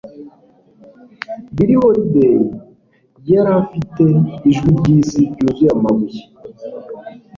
Billie 1.55 1.77
Holliday 1.81 2.39
yari 3.31 3.49
afite 3.61 4.03
ijwi 4.49 4.69
ryisi, 4.77 5.21
ryuzuye 5.33 5.71
amabuye. 5.77 6.21